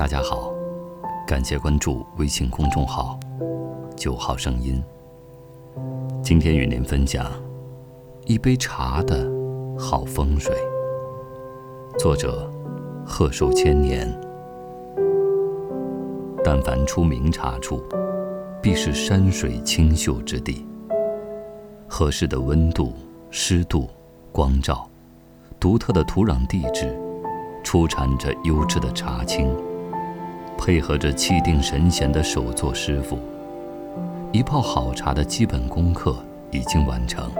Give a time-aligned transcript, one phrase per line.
[0.00, 0.50] 大家好，
[1.26, 3.20] 感谢关注微信公众号
[3.94, 4.82] “九号声音”。
[6.24, 7.30] 今天与您分享
[8.24, 9.30] 一杯茶的
[9.78, 10.56] 好风水。
[11.98, 12.50] 作者：
[13.04, 14.10] 贺寿千年。
[16.42, 17.84] 但凡出名茶处，
[18.62, 20.66] 必是山水清秀之地。
[21.86, 22.94] 合适的温度、
[23.30, 23.86] 湿度、
[24.32, 24.88] 光照，
[25.60, 26.98] 独特的土壤地质，
[27.62, 29.54] 出产着优质的茶青。
[30.60, 33.18] 配合着气定神闲的手作师傅，
[34.30, 36.14] 一泡好茶的基本功课
[36.50, 37.30] 已经完成。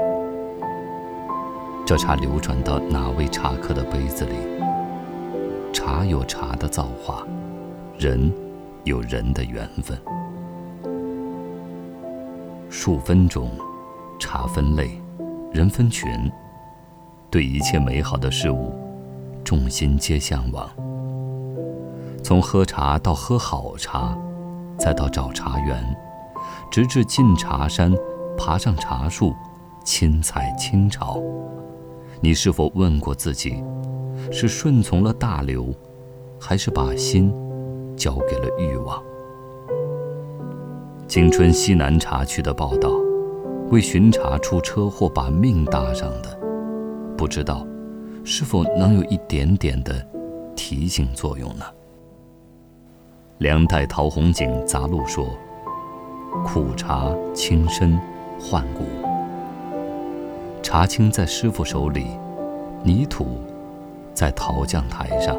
[1.85, 4.33] 这茶流转到哪位茶客的杯子里？
[5.71, 7.27] 茶有茶的造化，
[7.99, 8.33] 人
[8.85, 9.99] 有人的缘分。
[12.71, 13.51] 树分种，
[14.19, 14.99] 茶分类，
[15.53, 16.11] 人分群，
[17.31, 18.73] 对一切美好的事物，
[19.45, 20.67] 众心皆向往。
[22.31, 24.17] 从喝茶到喝好茶，
[24.79, 25.85] 再到找茶园，
[26.71, 27.93] 直至进茶山，
[28.39, 29.35] 爬上茶树，
[29.85, 31.21] 亲采亲炒，
[32.21, 33.65] 你是否问过自己，
[34.31, 35.75] 是顺从了大流，
[36.39, 37.35] 还是把心
[37.97, 39.03] 交给了欲望？
[41.09, 42.91] 青春西南茶区的报道，
[43.73, 46.39] 为巡查出车祸把命搭上的，
[47.17, 47.67] 不知道
[48.23, 50.07] 是否能有一点点的
[50.55, 51.65] 提醒作用呢？
[53.41, 55.27] 梁代陶弘景杂录说
[56.45, 57.99] ：“苦茶轻身，
[58.39, 58.85] 换骨。
[60.63, 62.09] 茶青在师傅手里，
[62.83, 63.39] 泥土
[64.13, 65.39] 在陶匠台上，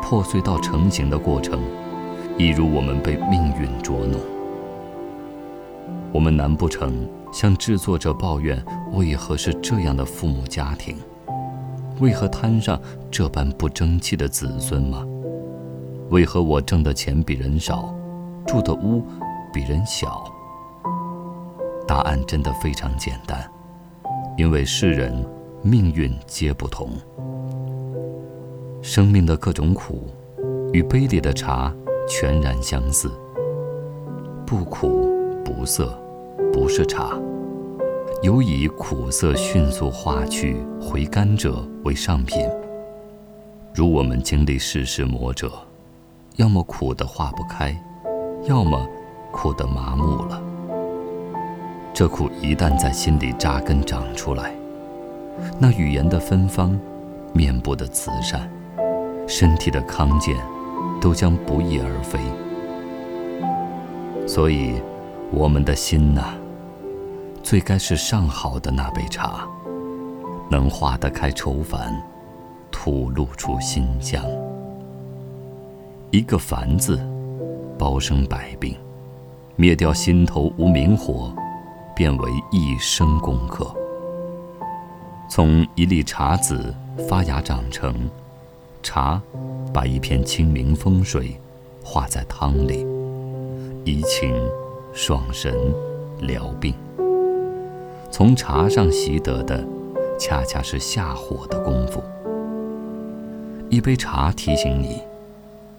[0.00, 1.60] 破碎到成型的过程，
[2.38, 4.20] 一如我们被命运捉弄。
[6.12, 10.96] 我们难不成向制作者抱怨，为何是这样的父母家庭？
[11.98, 12.80] 为何摊上
[13.10, 15.04] 这般不争气的子孙吗？”
[16.10, 17.92] 为何我挣的钱比人少，
[18.46, 19.02] 住的屋
[19.52, 20.24] 比人小？
[21.86, 23.50] 答案真的非常简单，
[24.36, 25.12] 因为世人
[25.62, 26.90] 命运皆不同，
[28.82, 30.06] 生命的各种苦，
[30.72, 31.74] 与杯里的茶
[32.08, 33.10] 全然相似。
[34.46, 35.08] 不苦
[35.44, 35.98] 不涩，
[36.52, 37.18] 不是茶。
[38.22, 42.48] 有以苦涩迅速化去回甘者为上品。
[43.74, 45.50] 如我们经历世事磨折。
[46.36, 47.74] 要么苦得化不开，
[48.44, 48.86] 要么
[49.32, 50.38] 苦得麻木了。
[51.94, 54.54] 这苦一旦在心里扎根长出来，
[55.58, 56.78] 那语言的芬芳、
[57.32, 58.50] 面部的慈善、
[59.26, 60.36] 身体的康健，
[61.00, 62.20] 都将不翼而飞。
[64.28, 64.74] 所以，
[65.30, 66.34] 我们的心呐，
[67.42, 69.48] 最该是上好的那杯茶，
[70.50, 71.98] 能化得开愁烦，
[72.70, 74.22] 吐露出馨香。
[76.16, 76.98] 一个“凡”字，
[77.78, 78.74] 包生百病，
[79.54, 81.30] 灭掉心头无明火，
[81.94, 83.70] 变为一生功课。
[85.28, 86.74] 从一粒茶籽
[87.06, 87.94] 发芽长成，
[88.82, 89.20] 茶
[89.74, 91.38] 把一片清明风水
[91.84, 92.86] 化在汤里，
[93.84, 94.34] 怡情
[94.94, 95.54] 爽神
[96.22, 96.72] 疗病。
[98.10, 99.62] 从茶上习得的，
[100.18, 102.02] 恰恰是下火的功夫。
[103.68, 104.98] 一杯茶提醒你。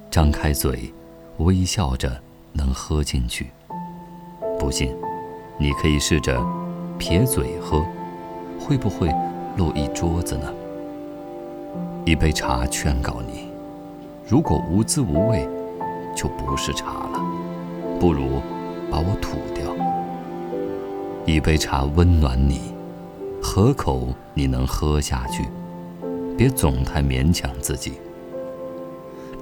[0.10, 0.92] 张开嘴，
[1.38, 2.20] 微笑着
[2.54, 3.48] 能喝进去。
[4.58, 4.96] 不信，
[5.60, 6.44] 你可以试着
[6.98, 7.86] 撇嘴喝，
[8.60, 9.14] 会不会
[9.58, 10.52] 落一桌子呢？
[12.06, 13.50] 一杯茶劝告你：
[14.28, 15.48] 如果无滋无味，
[16.16, 17.22] 就不是茶了，
[18.00, 18.42] 不如
[18.90, 19.76] 把我吐掉。
[21.26, 22.74] 一杯茶温暖你，
[23.44, 25.46] 合口你能喝下去，
[26.38, 28.00] 别总太勉强自己。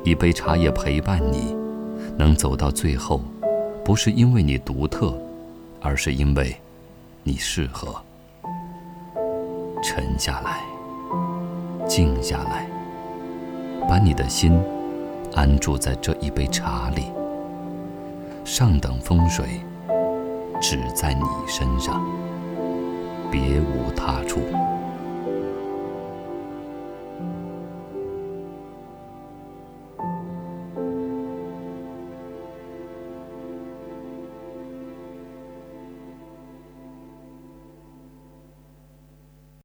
[0.05, 1.55] 一杯茶叶陪伴你，
[2.15, 3.21] 能走到最后，
[3.83, 5.11] 不是因为你独特，
[5.81, 6.55] 而是因为
[7.23, 7.95] 你适合。
[9.81, 10.59] 沉下来，
[11.87, 12.67] 静下来，
[13.89, 14.61] 把你的心
[15.33, 17.05] 安住在这一杯茶里。
[18.43, 19.59] 上等风水
[20.61, 22.05] 只在你身上，
[23.31, 24.39] 别无他处。